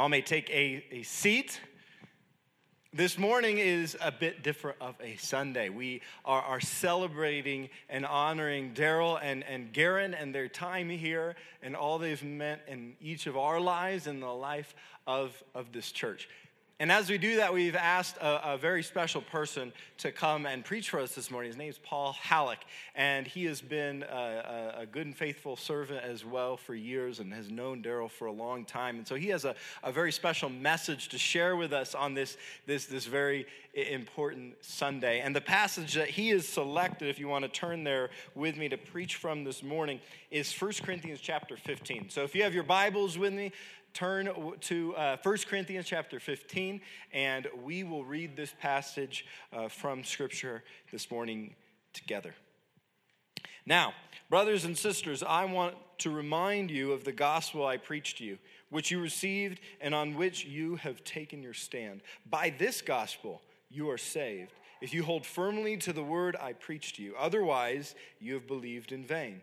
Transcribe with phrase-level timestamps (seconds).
[0.00, 1.60] All may take a, a seat.
[2.90, 5.68] This morning is a bit different of a Sunday.
[5.68, 11.76] We are, are celebrating and honoring Daryl and, and Garen and their time here and
[11.76, 14.74] all they've meant in each of our lives and the life
[15.06, 16.30] of, of this church.
[16.80, 20.64] And as we do that, we've asked a, a, very special person to come and
[20.64, 21.50] preach for us this morning.
[21.50, 22.64] His name is Paul Halleck,
[22.94, 27.34] and he has been a, a, good and faithful servant as well for years and
[27.34, 28.96] has known Daryl for a long time.
[28.96, 32.38] And so he has a, a very special message to share with us on this,
[32.64, 35.20] this, this very important Sunday.
[35.20, 38.70] And the passage that he has selected, if you want to turn there with me
[38.70, 42.08] to preach from this morning, is 1 Corinthians chapter 15.
[42.08, 43.52] So if you have your Bibles with me,
[43.92, 44.30] turn
[44.60, 46.80] to uh, 1 Corinthians chapter 15,
[47.12, 51.54] and we will read this passage uh, from Scripture this morning
[51.92, 52.34] together.
[53.66, 53.92] Now,
[54.28, 58.38] brothers and sisters, I want to remind you of the gospel I preached to you,
[58.70, 62.00] which you received and on which you have taken your stand.
[62.28, 66.96] By this gospel, you are saved, if you hold firmly to the word I preached
[66.96, 67.14] to you.
[67.18, 69.42] Otherwise, you have believed in vain.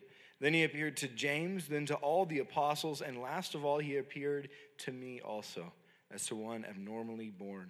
[0.41, 3.97] Then he appeared to James, then to all the apostles, and last of all, he
[3.97, 5.71] appeared to me also,
[6.11, 7.69] as to one abnormally born.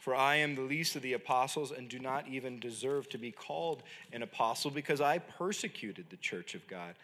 [0.00, 3.30] For I am the least of the apostles and do not even deserve to be
[3.30, 6.94] called an apostle because I persecuted the church of God.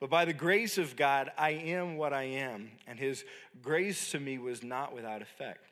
[0.00, 3.24] But by the grace of God, I am what I am, and his
[3.62, 5.66] grace to me was not without effect.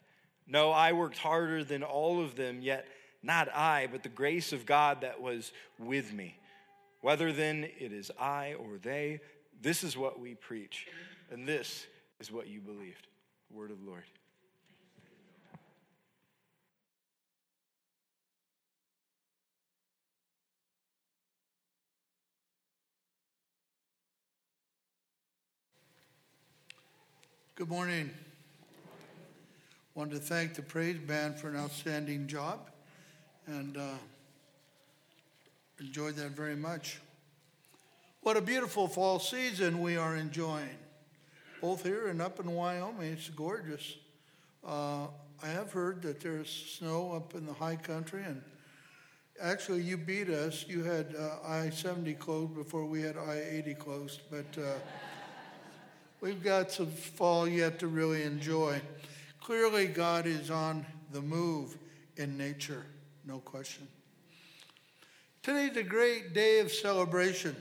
[0.47, 2.87] No, I worked harder than all of them, yet
[3.25, 6.38] not I, but the grace of God that was with me.
[7.01, 9.21] Whether then it is I or they,
[9.61, 10.86] this is what we preach,
[11.31, 11.86] and this
[12.20, 13.07] is what you believed.
[13.51, 14.05] Word of Lord.
[27.55, 28.11] Good morning.
[29.97, 32.70] Wanted to thank the praise band for an outstanding job,
[33.48, 33.95] and uh,
[35.80, 37.00] enjoyed that very much.
[38.22, 40.77] What a beautiful fall season we are enjoying,
[41.61, 43.12] both here and up in Wyoming.
[43.12, 43.96] It's gorgeous.
[44.66, 45.06] Uh,
[45.42, 48.42] I have heard that there's snow up in the high country, and
[49.40, 50.66] actually, you beat us.
[50.68, 54.74] You had uh, I 70 closed before we had I 80 closed, but uh,
[56.20, 58.80] we've got some fall yet to really enjoy.
[59.40, 61.78] Clearly, God is on the move
[62.16, 62.84] in nature,
[63.24, 63.86] no question.
[65.48, 67.57] Today's a great day of celebration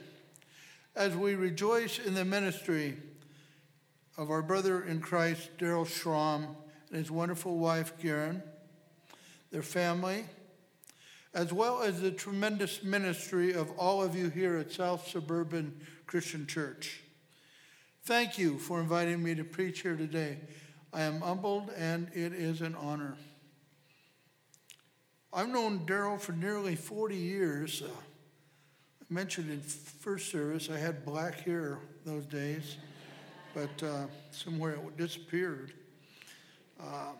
[0.93, 2.97] as we rejoice in the ministry
[4.17, 6.47] of our brother in Christ, Daryl Schramm,
[6.89, 8.43] and his wonderful wife, Garen,
[9.51, 10.25] their family,
[11.33, 15.73] as well as the tremendous ministry of all of you here at South Suburban
[16.07, 17.03] Christian Church.
[18.03, 20.39] Thank you for inviting me to preach here today.
[20.91, 23.15] I am humbled and it is an honor.
[25.33, 27.81] I've known Daryl for nearly 40 years.
[27.81, 32.77] Uh, I mentioned in first service I had black hair those days,
[33.53, 35.73] but uh, somewhere it disappeared.
[36.79, 37.11] Uh,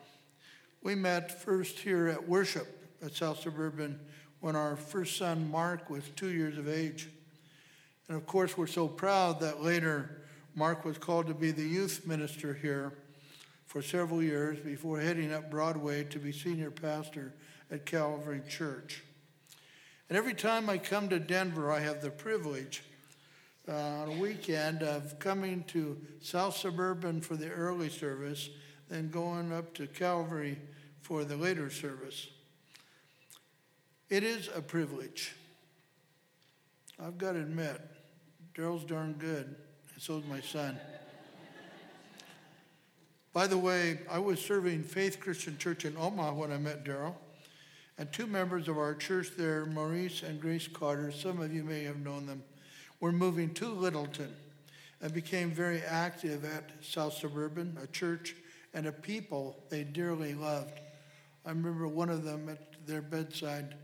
[0.82, 4.00] we met first here at worship at South Suburban
[4.40, 7.10] when our first son Mark was two years of age.
[8.08, 10.22] And of course, we're so proud that later
[10.56, 12.94] Mark was called to be the youth minister here
[13.66, 17.34] for several years before heading up Broadway to be senior pastor
[17.72, 19.04] at Calvary Church.
[20.10, 22.84] And every time I come to Denver, I have the privilege
[23.68, 28.50] uh, on a weekend of coming to South Suburban for the early service,
[28.90, 30.58] then going up to Calvary
[31.02, 32.28] for the later service.
[34.10, 35.36] It is a privilege.
[36.98, 37.82] I've got to admit,
[38.56, 39.56] Daryl's darn good,
[39.94, 40.80] and so is my son.
[43.34, 47.16] By the way, I was serving Faith Christian Church in Omaha when I met Daryl
[47.98, 51.84] and two members of our church there, Maurice and Grace Carter, some of you may
[51.84, 52.44] have known them,
[53.00, 54.34] were moving to Littleton
[55.02, 58.36] and became very active at South Suburban, a church
[58.74, 60.80] and a people they dearly loved.
[61.46, 63.76] I remember one of them at their bedside.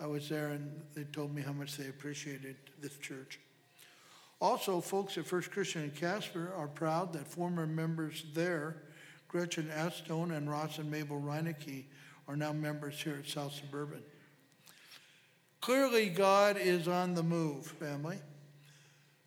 [0.00, 3.38] I was there and they told me how much they appreciated this church.
[4.40, 8.76] Also, folks at First Christian in Casper are proud that former members there,
[9.28, 11.84] Gretchen Astone and Ross and Mabel Reinecke,
[12.30, 14.04] are now members here at South Suburban.
[15.60, 18.18] Clearly, God is on the move, family.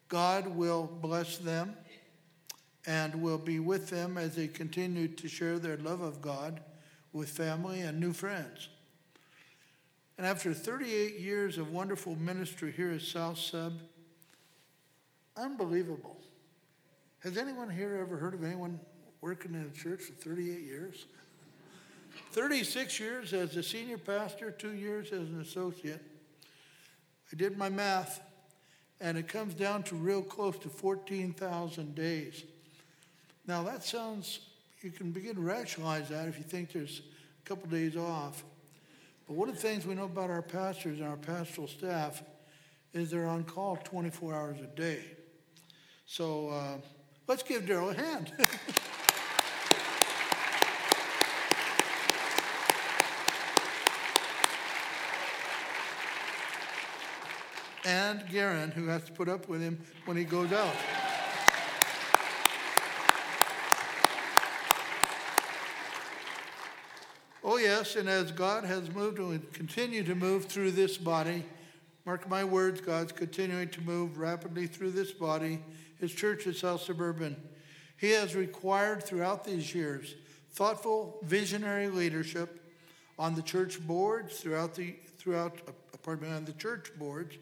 [0.07, 1.75] God will bless them
[2.87, 6.61] and will be with them as they continue to share their love of God
[7.11, 8.69] with family and new friends.
[10.17, 13.73] And after 38 years of wonderful ministry here at South Sub,
[15.35, 16.21] unbelievable.
[17.19, 18.79] Has anyone here ever heard of anyone
[19.19, 21.05] working in a church for 38 years?
[22.33, 26.01] 36 years as a senior pastor, two years as an associate.
[27.31, 28.21] I did my math,
[28.99, 32.43] and it comes down to real close to 14,000 days.
[33.45, 34.39] Now, that sounds,
[34.81, 37.01] you can begin to rationalize that if you think there's
[37.45, 38.43] a couple days off.
[39.27, 42.23] But one of the things we know about our pastors and our pastoral staff
[42.93, 45.03] is they're on call 24 hours a day.
[46.07, 46.77] So uh,
[47.27, 48.33] let's give Daryl a hand.
[57.85, 60.75] and Garen, who has to put up with him when he goes out.
[67.45, 71.43] Oh, yes, and as God has moved and will continue to move through this body,
[72.05, 75.59] mark my words, God's continuing to move rapidly through this body,
[75.99, 77.35] His church is South Suburban.
[77.97, 80.15] He has required throughout these years
[80.51, 82.61] thoughtful, visionary leadership
[83.19, 85.71] on the church boards, throughout the, throughout, uh,
[86.01, 87.35] pardon me, on the church boards,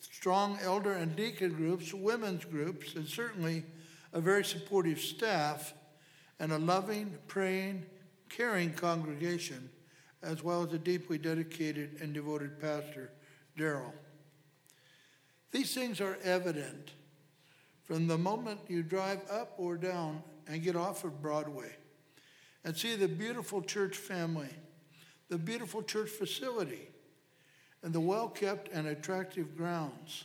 [0.00, 3.64] strong elder and deacon groups, women's groups, and certainly
[4.12, 5.74] a very supportive staff,
[6.40, 7.84] and a loving, praying,
[8.28, 9.68] caring congregation,
[10.22, 13.10] as well as a deeply dedicated and devoted pastor,
[13.56, 13.92] Daryl.
[15.50, 16.92] These things are evident
[17.84, 21.74] from the moment you drive up or down and get off of Broadway
[22.64, 24.50] and see the beautiful church family,
[25.28, 26.90] the beautiful church facility,
[27.82, 30.24] and the well kept and attractive grounds,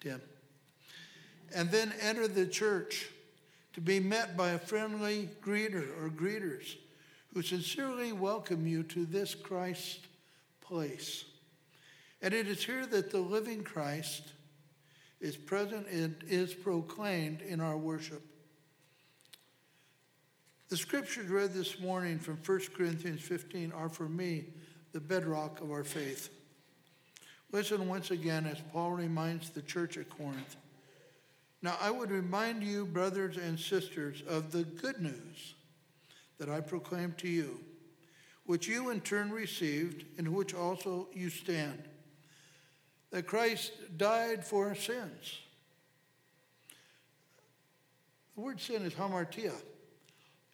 [0.00, 0.20] Tim.
[1.54, 3.08] And then enter the church
[3.72, 6.76] to be met by a friendly greeter or greeters
[7.32, 10.00] who sincerely welcome you to this Christ
[10.60, 11.24] place.
[12.20, 14.32] And it is here that the living Christ
[15.20, 18.22] is present and is proclaimed in our worship.
[20.68, 24.44] The scriptures read this morning from 1 Corinthians 15 are for me
[24.92, 26.30] the bedrock of our faith.
[27.50, 30.56] Listen once again as Paul reminds the church at Corinth.
[31.62, 35.54] Now, I would remind you, brothers and sisters, of the good news
[36.38, 37.58] that I proclaim to you,
[38.44, 41.82] which you in turn received, in which also you stand,
[43.10, 45.38] that Christ died for our sins.
[48.36, 49.54] The word sin is hamartia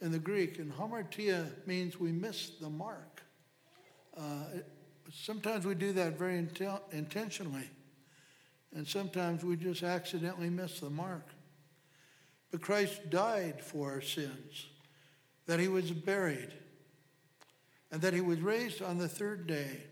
[0.00, 3.22] in the Greek, and hamartia means we miss the mark.
[4.16, 4.44] Uh,
[5.14, 7.70] sometimes we do that very intel- intentionally,
[8.74, 11.28] and sometimes we just accidentally miss the mark.
[12.50, 14.66] But Christ died for our sins
[15.46, 16.52] that he was buried,
[17.90, 19.82] and that he was raised on the third day.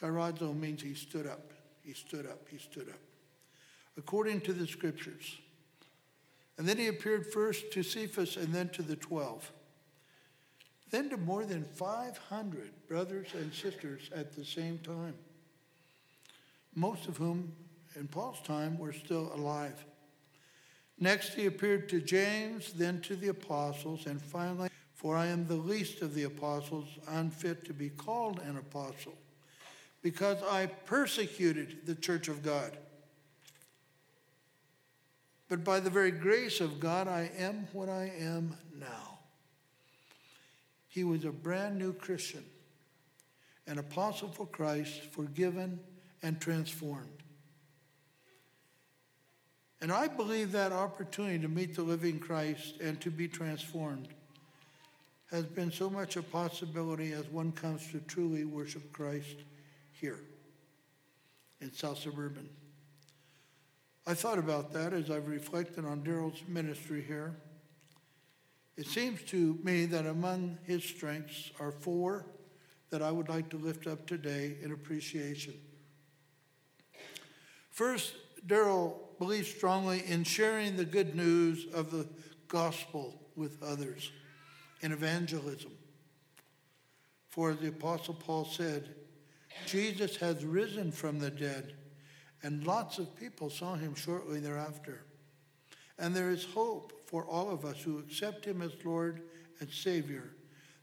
[0.00, 1.52] Kairazo means he stood up.
[1.82, 2.48] He stood up.
[2.50, 2.98] He stood up.
[3.96, 5.38] According to the scriptures.
[6.58, 9.50] And then he appeared first to Cephas and then to the twelve.
[10.92, 15.14] Then to more than 500 brothers and sisters at the same time,
[16.74, 17.50] most of whom
[17.96, 19.84] in Paul's time were still alive.
[21.00, 25.56] Next, he appeared to James, then to the apostles, and finally, for I am the
[25.56, 29.14] least of the apostles, unfit to be called an apostle,
[30.02, 32.76] because I persecuted the church of God.
[35.48, 39.11] But by the very grace of God, I am what I am now.
[40.92, 42.44] He was a brand new Christian,
[43.66, 45.80] an apostle for Christ, forgiven
[46.22, 47.22] and transformed.
[49.80, 54.08] And I believe that opportunity to meet the living Christ and to be transformed
[55.30, 59.36] has been so much a possibility as one comes to truly worship Christ
[59.98, 60.20] here
[61.62, 62.50] in South Suburban.
[64.06, 67.34] I thought about that as I've reflected on Daryl's ministry here.
[68.76, 72.26] It seems to me that among his strengths are four
[72.90, 75.54] that I would like to lift up today in appreciation.
[77.70, 78.14] First,
[78.46, 82.06] Daryl believes strongly in sharing the good news of the
[82.48, 84.10] gospel with others
[84.80, 85.72] in evangelism.
[87.28, 88.94] For the Apostle Paul said,
[89.66, 91.74] Jesus has risen from the dead,
[92.42, 95.04] and lots of people saw him shortly thereafter.
[95.98, 99.20] And there is hope for all of us who accept him as Lord
[99.60, 100.30] and Savior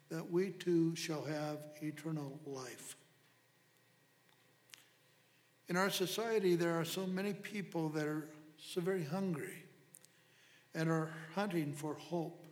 [0.09, 2.95] that we too shall have eternal life.
[5.69, 9.63] In our society, there are so many people that are so very hungry
[10.75, 12.45] and are hunting for hope.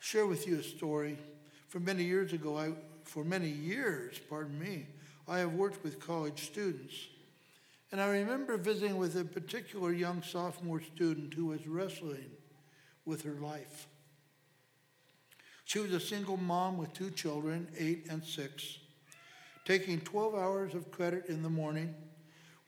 [0.00, 1.16] Share with you a story.
[1.68, 2.72] For many years ago, I,
[3.04, 4.88] for many years, pardon me,
[5.28, 6.94] I have worked with college students.
[7.92, 12.30] And I remember visiting with a particular young sophomore student who was wrestling
[13.04, 13.86] with her life.
[15.64, 18.78] She was a single mom with two children, eight and six,
[19.64, 21.94] taking 12 hours of credit in the morning,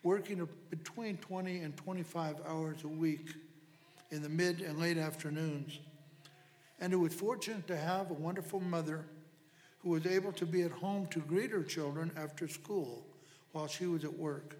[0.02, 3.34] working between 20 and 25 hours a week
[4.10, 5.78] in the mid and late afternoons,
[6.80, 9.04] and who was fortunate to have a wonderful mother
[9.80, 13.06] who was able to be at home to greet her children after school
[13.52, 14.56] while she was at work.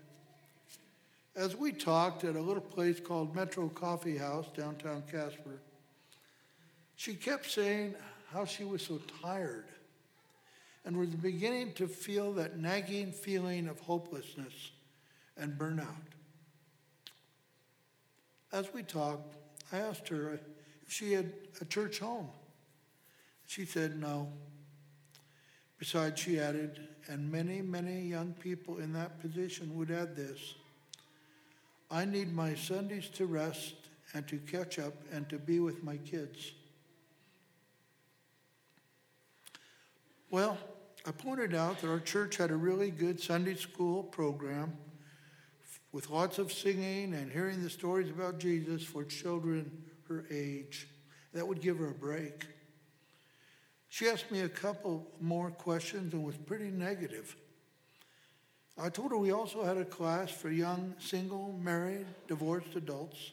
[1.38, 5.61] As we talked at a little place called Metro Coffee House downtown Casper,
[6.97, 7.95] she kept saying
[8.33, 9.66] how she was so tired
[10.85, 14.73] and was beginning to feel that nagging feeling of hopelessness
[15.37, 15.87] and burnout.
[18.52, 19.37] As we talked,
[19.73, 20.40] I asked her if
[20.88, 22.30] she had a church home.
[23.47, 24.33] She said no.
[25.78, 30.57] Besides, she added, and many, many young people in that position would add this
[31.90, 33.75] I need my Sundays to rest
[34.14, 36.52] and to catch up and to be with my kids.
[40.30, 40.59] Well,
[41.07, 44.76] I pointed out that our church had a really good Sunday school program
[45.92, 50.88] with lots of singing and hearing the stories about Jesus for children her age.
[51.33, 52.47] That would give her a break.
[53.88, 57.37] She asked me a couple more questions and was pretty negative.
[58.80, 63.32] I told her we also had a class for young, single, married, divorced adults,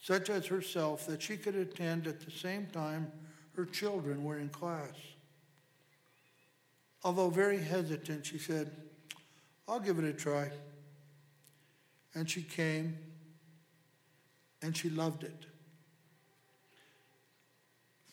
[0.00, 3.10] such as herself, that she could attend at the same time
[3.56, 4.94] her children were in class.
[7.02, 8.70] Although very hesitant, she said,
[9.66, 10.50] I'll give it a try.
[12.14, 12.96] And she came
[14.62, 15.46] and she loved it.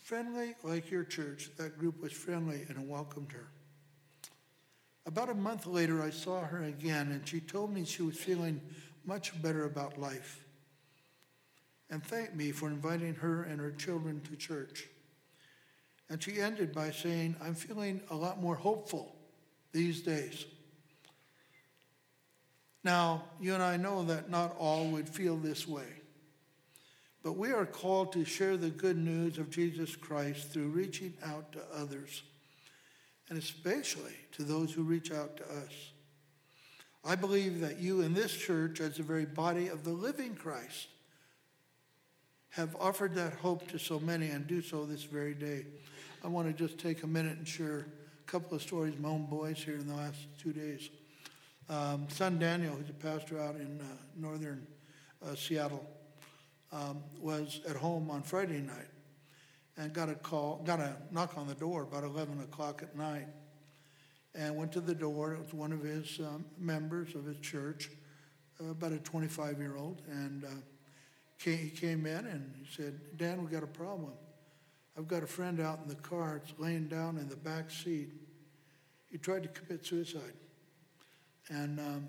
[0.04, 3.48] Friendly like your church, that group was friendly and welcomed her.
[5.06, 8.60] About a month later, I saw her again, and she told me she was feeling
[9.06, 10.44] much better about life
[11.90, 14.88] and thanked me for inviting her and her children to church.
[16.10, 19.16] And she ended by saying, I'm feeling a lot more hopeful
[19.72, 20.46] these days.
[22.84, 25.88] Now, you and I know that not all would feel this way.
[27.24, 31.52] But we are called to share the good news of Jesus Christ through reaching out
[31.54, 32.22] to others,
[33.30, 35.92] and especially to those who reach out to us.
[37.04, 40.88] I believe that you in this church, as the very body of the living Christ,
[42.50, 45.66] have offered that hope to so many and do so this very day.
[46.24, 49.26] I want to just take a minute and share a couple of stories my own
[49.26, 50.90] boys here in the last two days.
[51.70, 53.84] Um, son Daniel, who's a pastor out in uh,
[54.16, 54.66] northern
[55.24, 55.86] uh, Seattle,
[56.72, 58.88] um, was at home on Friday night
[59.78, 63.28] and got a call, got a knock on the door about 11 o'clock at night,
[64.34, 65.34] and went to the door.
[65.34, 67.90] It was one of his um, members of his church,
[68.62, 70.48] uh, about a 25 year old, and uh,
[71.40, 74.14] came, he came in and he said, "Dan, we got a problem."
[74.98, 76.42] I've got a friend out in the car.
[76.42, 78.12] It's laying down in the back seat.
[79.12, 80.34] He tried to commit suicide,
[81.50, 82.08] and um,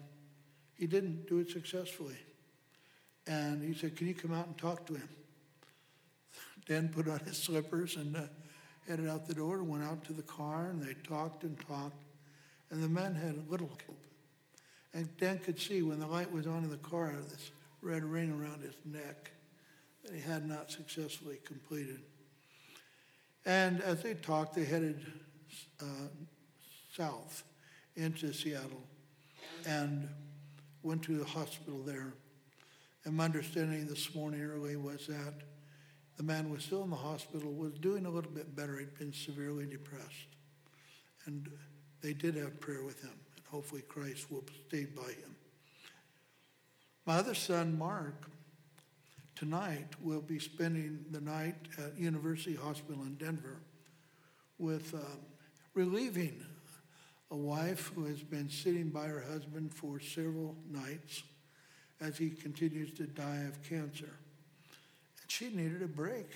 [0.75, 2.16] he didn't do it successfully.
[3.26, 5.08] And he said, "Can you come out and talk to him?"
[6.66, 8.23] Dan put on his slippers and uh,
[8.88, 9.62] headed out the door.
[9.62, 12.04] Went out to the car, and they talked and talked.
[12.70, 14.04] And the man had a little hope.
[14.92, 17.50] And Dan could see when the light was on in the car this
[17.82, 19.30] red ring around his neck
[20.02, 22.00] that he had not successfully completed.
[23.44, 25.06] And as they talked, they headed
[25.80, 26.08] uh,
[26.96, 27.44] south
[27.94, 28.82] into Seattle
[29.66, 30.08] and
[30.82, 32.14] went to the hospital there.
[33.04, 35.35] And my understanding this morning early was that
[36.16, 38.78] the man was still in the hospital, was doing a little bit better.
[38.78, 40.28] He'd been severely depressed.
[41.26, 41.49] And
[42.00, 45.35] they did have prayer with him, and hopefully Christ will stay by him.
[47.04, 48.28] My other son, Mark,
[49.35, 53.58] tonight will be spending the night at University Hospital in Denver
[54.58, 55.20] with um,
[55.75, 56.44] relieving
[57.30, 61.23] a wife who has been sitting by her husband for several nights
[62.00, 64.16] as he continues to die of cancer.
[65.26, 66.30] She needed a break.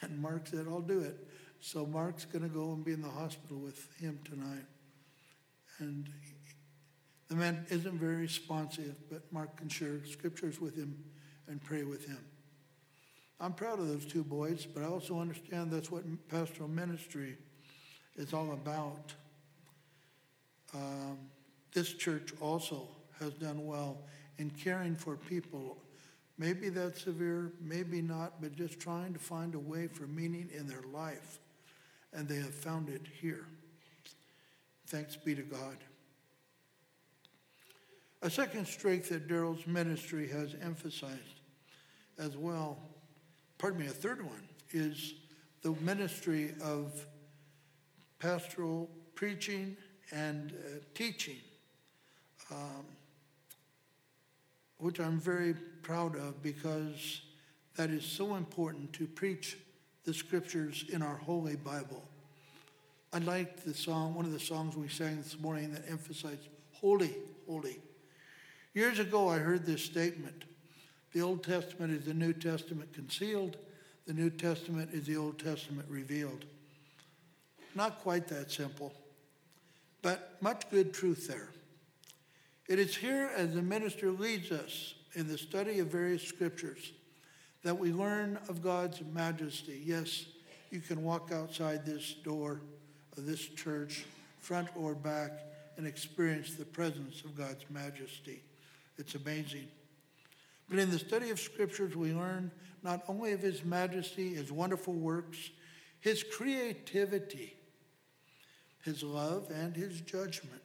[0.00, 1.16] And Mark said, I'll do it.
[1.60, 4.66] So Mark's going to go and be in the hospital with him tonight.
[5.78, 6.08] And
[7.28, 11.02] the man isn't very responsive, but Mark can share scriptures with him
[11.48, 12.18] and pray with him.
[13.40, 17.36] I'm proud of those two boys, but I also understand that's what pastoral ministry
[18.16, 19.12] is all about.
[20.74, 21.18] Um,
[21.72, 22.88] this church also
[23.20, 23.98] has done well
[24.38, 25.78] in caring for people.
[26.36, 30.66] Maybe that's severe, maybe not, but just trying to find a way for meaning in
[30.66, 31.38] their life.
[32.12, 33.46] And they have found it here.
[34.88, 35.76] Thanks be to God.
[38.22, 41.40] A second strength that Daryl's ministry has emphasized
[42.18, 42.78] as well,
[43.58, 45.14] pardon me, a third one, is
[45.62, 47.06] the ministry of
[48.18, 49.76] pastoral preaching
[50.10, 51.36] and uh, teaching,
[52.50, 52.84] um,
[54.78, 57.22] which I'm very proud of because
[57.76, 59.56] that is so important to preach
[60.04, 62.02] the scriptures in our Holy Bible.
[63.12, 67.14] I liked the song, one of the songs we sang this morning that emphasized holy,
[67.46, 67.78] holy.
[68.74, 70.44] Years ago, I heard this statement
[71.12, 73.56] The Old Testament is the New Testament concealed,
[74.06, 76.44] the New Testament is the Old Testament revealed.
[77.74, 78.92] Not quite that simple,
[80.02, 81.48] but much good truth there.
[82.68, 86.92] It is here as the minister leads us in the study of various scriptures
[87.62, 89.82] that we learn of God's majesty.
[89.84, 90.24] Yes,
[90.70, 92.62] you can walk outside this door
[93.16, 94.04] of this church,
[94.40, 95.32] front or back,
[95.76, 98.42] and experience the presence of God's majesty.
[98.96, 99.68] It's amazing.
[100.70, 102.50] But in the study of scriptures, we learn
[102.82, 105.50] not only of his majesty, his wonderful works,
[106.00, 107.56] his creativity,
[108.84, 110.62] his love, and his judgment.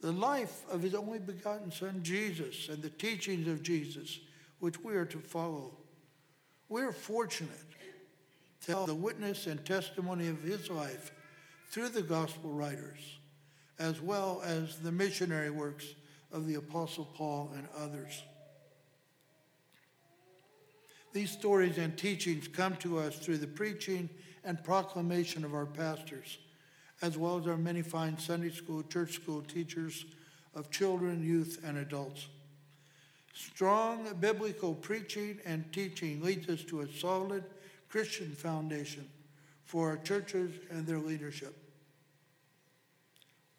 [0.00, 4.20] The life of his only begotten Son, Jesus, and the teachings of Jesus,
[4.60, 5.76] which we are to follow.
[6.68, 7.52] We are fortunate
[8.66, 11.12] to have the witness and testimony of his life
[11.70, 13.18] through the gospel writers,
[13.78, 15.86] as well as the missionary works
[16.32, 18.22] of the Apostle Paul and others.
[21.12, 24.08] These stories and teachings come to us through the preaching
[24.44, 26.38] and proclamation of our pastors,
[27.02, 30.04] as well as our many fine Sunday school, church school teachers
[30.54, 32.28] of children, youth, and adults.
[33.34, 37.44] Strong biblical preaching and teaching leads us to a solid
[37.88, 39.08] Christian foundation
[39.64, 41.54] for our churches and their leadership.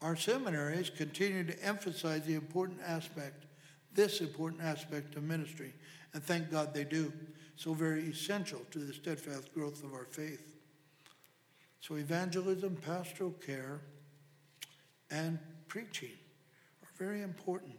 [0.02, 3.46] Our seminaries continue to emphasize the important aspect,
[3.94, 5.74] this important aspect of ministry,
[6.14, 7.12] and thank God they do.
[7.56, 10.49] So very essential to the steadfast growth of our faith.
[11.82, 13.82] So evangelism, pastoral care,
[15.10, 16.12] and preaching
[16.84, 17.76] are very important.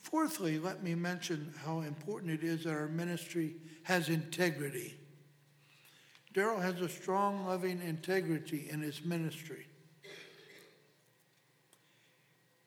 [0.00, 4.94] Fourthly, let me mention how important it is that our ministry has integrity.
[6.34, 9.66] Daryl has a strong, loving integrity in his ministry.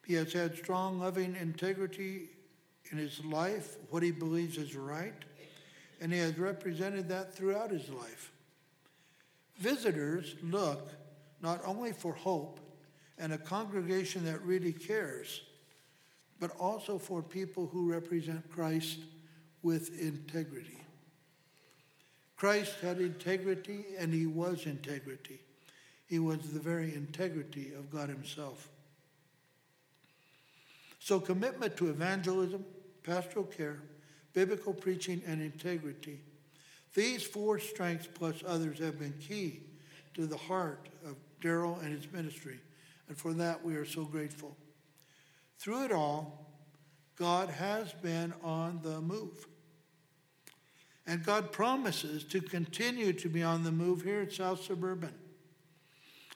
[0.06, 2.30] He has had strong, loving integrity
[2.91, 5.13] in his life, what he believes is right,
[6.02, 8.32] and he has represented that throughout his life.
[9.62, 10.89] Visitors look
[11.39, 12.60] not only for hope
[13.19, 15.43] and a congregation that really cares,
[16.39, 18.97] but also for people who represent Christ
[19.62, 20.80] with integrity.
[22.36, 25.39] Christ had integrity and he was integrity.
[26.08, 28.67] He was the very integrity of God himself.
[30.97, 32.65] So, commitment to evangelism,
[33.04, 33.84] pastoral care,
[34.34, 36.19] biblical preaching, and integrity.
[36.93, 39.62] These four strengths plus others have been key
[40.13, 42.60] to the heart of Daryl and his ministry,
[43.08, 44.56] and for that we are so grateful.
[45.58, 46.51] Through it all,
[47.15, 49.47] God has been on the move.
[51.08, 55.13] And God promises to continue to be on the move here at South Suburban.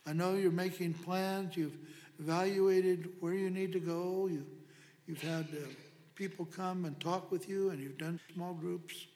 [0.05, 1.77] I know you're making plans, you've
[2.19, 4.45] evaluated where you need to go, you,
[5.07, 5.67] you've had uh,
[6.15, 9.07] people come and talk with you, and you've done small groups.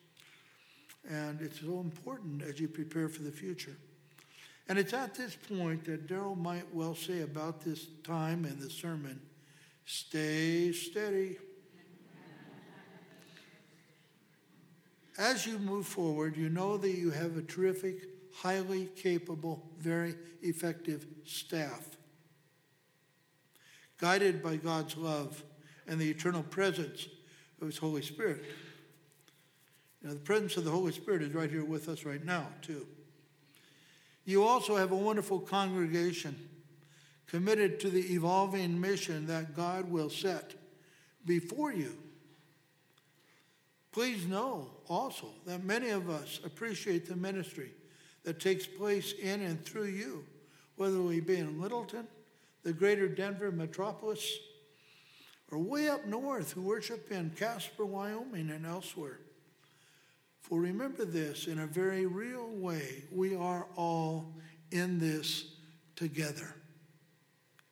[1.08, 3.76] And it's so important as you prepare for the future.
[4.68, 8.70] And it's at this point that Daryl might well say about this time and the
[8.70, 9.20] sermon
[9.86, 11.38] stay steady.
[15.18, 21.06] As you move forward, you know that you have a terrific, highly capable, very effective
[21.26, 21.90] staff.
[23.98, 25.44] Guided by God's love
[25.88, 27.08] and the eternal presence
[27.60, 28.46] of His Holy Spirit.
[30.02, 32.88] The presence of the Holy Spirit is right here with us right now, too.
[34.26, 36.36] You also have a wonderful congregation
[37.28, 40.54] committed to the evolving mission that God will set
[41.26, 41.98] before you.
[43.92, 47.72] Please know also that many of us appreciate the ministry
[48.24, 50.26] that takes place in and through you,
[50.76, 52.08] whether we be in Littleton,
[52.64, 54.38] the greater Denver metropolis,
[55.52, 59.20] or way up north who worship in Casper, Wyoming, and elsewhere.
[60.50, 64.34] For remember this in a very real way, we are all
[64.72, 65.46] in this
[65.96, 66.56] together.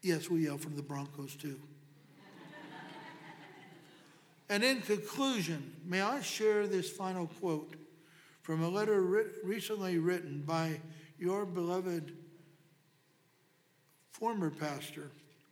[0.04, 1.60] Yes, we yell from the Broncos too.
[4.50, 7.74] and in conclusion, may I share this final quote
[8.44, 10.80] from a letter writ- recently written by
[11.18, 12.16] your beloved
[14.12, 15.10] former pastor,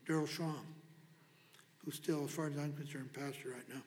[0.07, 0.55] Daryl Schramm,
[1.83, 3.81] who's still, as far as I'm concerned, pastor right now,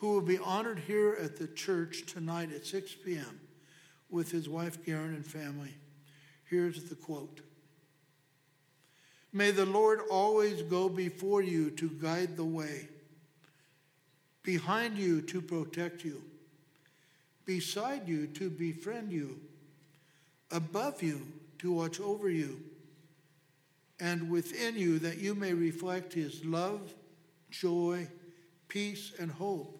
[0.00, 3.38] who will be honored here at the church tonight at 6 p.m.
[4.08, 5.74] with his wife, Garen, and family.
[6.48, 7.42] Here's the quote
[9.30, 12.88] May the Lord always go before you to guide the way,
[14.42, 16.22] behind you to protect you,
[17.44, 19.38] beside you to befriend you,
[20.50, 21.26] above you
[21.58, 22.58] to watch over you,
[24.00, 26.94] and within you that you may reflect his love,
[27.50, 28.08] joy,
[28.66, 29.76] peace, and hope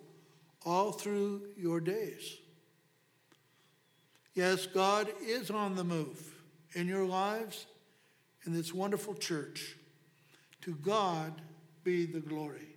[0.65, 2.37] all through your days.
[4.35, 6.35] Yes, God is on the move
[6.75, 7.67] in your lives,
[8.45, 9.77] in this wonderful church.
[10.63, 11.41] To God
[11.83, 12.77] be the glory.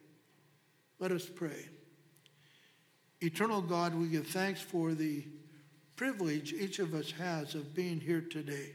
[0.99, 1.69] Let us pray.
[3.21, 5.25] Eternal God, we give thanks for the
[5.95, 8.71] privilege each of us has of being here today,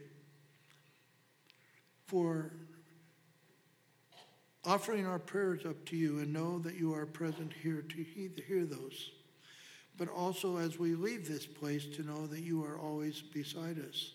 [2.07, 2.53] for
[4.65, 8.65] offering our prayers up to you and know that you are present here to hear
[8.65, 9.11] those.
[9.97, 14.11] But also as we leave this place to know that you are always beside us.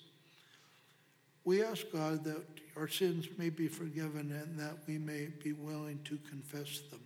[1.44, 2.42] We ask God that
[2.76, 7.00] our sins may be forgiven and that we may be willing to confess them.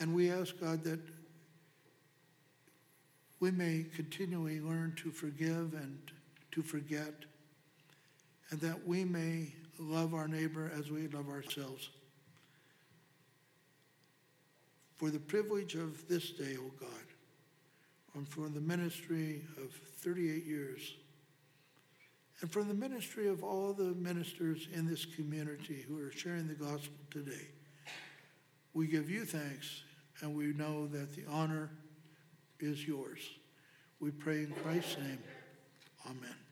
[0.00, 1.00] And we ask God that
[3.40, 5.98] we may continually learn to forgive and
[6.52, 7.12] to forget,
[8.50, 11.90] and that we may love our neighbor as we love ourselves.
[14.96, 16.88] For the privilege of this day, O God,
[18.14, 20.94] and for the ministry of 38 years,
[22.40, 26.54] and for the ministry of all the ministers in this community who are sharing the
[26.54, 27.48] gospel today,
[28.74, 29.82] we give you thanks
[30.20, 31.70] and we know that the honor
[32.60, 33.20] is yours.
[34.00, 35.22] We pray in Christ's name.
[36.06, 36.47] Amen.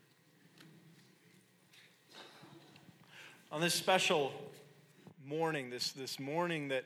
[3.49, 4.33] On this special
[5.25, 6.83] morning, this, this morning that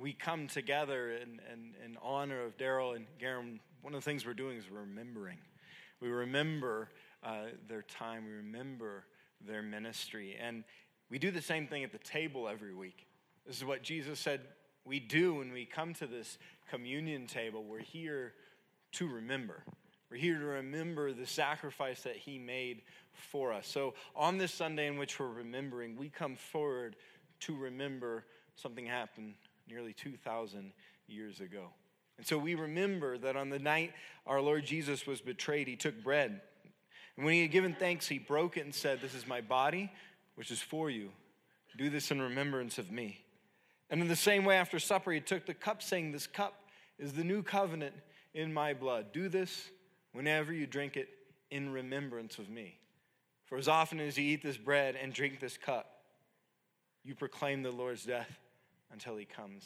[0.00, 4.24] we come together in, in, in honor of Daryl and Garen, one of the things
[4.24, 5.38] we're doing is remembering.
[6.00, 6.90] We remember
[7.24, 9.06] uh, their time, we remember
[9.44, 10.38] their ministry.
[10.40, 10.62] And
[11.10, 13.08] we do the same thing at the table every week.
[13.44, 14.42] This is what Jesus said
[14.84, 16.38] we do when we come to this
[16.70, 17.64] communion table.
[17.64, 18.34] We're here
[18.92, 19.64] to remember.
[20.10, 23.66] We're here to remember the sacrifice that he made for us.
[23.66, 26.96] So, on this Sunday in which we're remembering, we come forward
[27.40, 29.34] to remember something happened
[29.68, 30.72] nearly 2,000
[31.06, 31.66] years ago.
[32.16, 33.92] And so we remember that on the night
[34.26, 36.40] our Lord Jesus was betrayed, he took bread.
[37.16, 39.90] And when he had given thanks, he broke it and said, This is my body,
[40.34, 41.10] which is for you.
[41.76, 43.20] Do this in remembrance of me.
[43.90, 46.54] And in the same way, after supper, he took the cup, saying, This cup
[46.98, 47.94] is the new covenant
[48.34, 49.12] in my blood.
[49.12, 49.70] Do this
[50.18, 51.08] whenever you drink it
[51.48, 52.76] in remembrance of me.
[53.44, 55.86] For as often as you eat this bread and drink this cup,
[57.04, 58.40] you proclaim the Lord's death
[58.92, 59.64] until he comes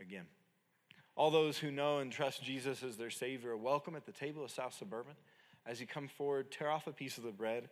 [0.00, 0.26] again.
[1.16, 4.44] All those who know and trust Jesus as their Savior are welcome at the table
[4.44, 5.14] of South Suburban.
[5.66, 7.68] As you come forward, tear off a piece of the bread,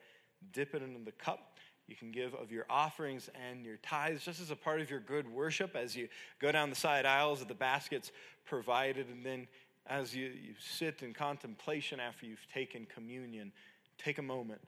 [0.52, 1.60] dip it into the cup.
[1.86, 4.98] You can give of your offerings and your tithes just as a part of your
[4.98, 6.08] good worship as you
[6.40, 8.10] go down the side aisles of the baskets
[8.44, 9.06] provided.
[9.06, 9.46] And then
[9.88, 13.52] as you, you sit in contemplation after you've taken communion,
[13.96, 14.60] take a moment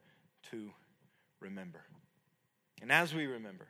[0.51, 0.71] to
[1.41, 1.83] remember.
[2.81, 3.69] And as we remember,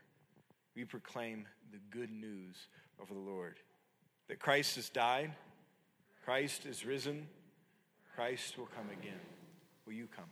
[0.76, 2.56] we proclaim the good news
[3.00, 3.58] of the Lord
[4.28, 5.32] that Christ has died,
[6.24, 7.26] Christ is risen,
[8.14, 9.18] Christ will come again.
[9.86, 10.26] Will you come?